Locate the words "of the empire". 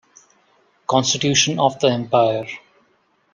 1.59-2.47